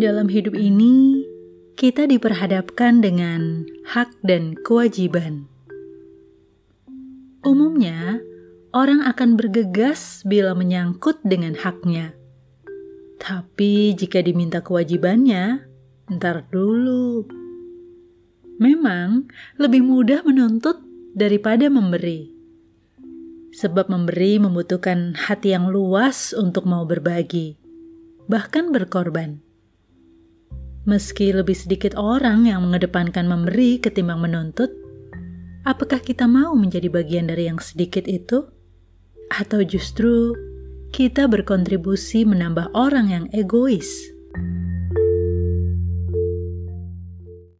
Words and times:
Dalam 0.00 0.32
hidup 0.32 0.56
ini, 0.56 1.28
kita 1.76 2.08
diperhadapkan 2.08 3.04
dengan 3.04 3.68
hak 3.84 4.16
dan 4.24 4.56
kewajiban. 4.64 5.44
Umumnya, 7.44 8.16
orang 8.72 9.04
akan 9.04 9.36
bergegas 9.36 10.24
bila 10.24 10.56
menyangkut 10.56 11.20
dengan 11.20 11.52
haknya. 11.52 12.16
Tapi 13.20 13.92
jika 13.92 14.24
diminta 14.24 14.64
kewajibannya, 14.64 15.68
ntar 16.08 16.48
dulu. 16.48 17.28
Memang 18.56 19.28
lebih 19.60 19.84
mudah 19.84 20.24
menuntut 20.24 20.80
daripada 21.12 21.68
memberi. 21.68 22.32
Sebab 23.52 23.92
memberi 23.92 24.40
membutuhkan 24.40 25.12
hati 25.28 25.52
yang 25.52 25.68
luas 25.68 26.32
untuk 26.32 26.64
mau 26.64 26.88
berbagi, 26.88 27.60
bahkan 28.32 28.72
berkorban. 28.72 29.49
Meski 30.88 31.36
lebih 31.36 31.52
sedikit 31.52 31.92
orang 31.92 32.48
yang 32.48 32.64
mengedepankan 32.64 33.28
memberi 33.28 33.76
ketimbang 33.76 34.24
menuntut, 34.24 34.72
apakah 35.68 36.00
kita 36.00 36.24
mau 36.24 36.56
menjadi 36.56 36.88
bagian 36.88 37.28
dari 37.28 37.52
yang 37.52 37.60
sedikit 37.60 38.08
itu? 38.08 38.48
Atau 39.28 39.60
justru 39.60 40.32
kita 40.90 41.28
berkontribusi 41.28 42.24
menambah 42.24 42.72
orang 42.72 43.06
yang 43.12 43.24
egois? 43.36 44.19